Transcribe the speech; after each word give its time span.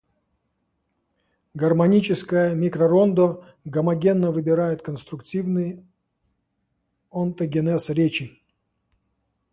Гармоническое 1.53 2.55
микророндо 2.55 3.45
гомогенно 3.65 4.31
выбирает 4.31 4.81
конструктивный 4.81 5.85
онтогенез 7.11 7.87
речи. 7.89 8.41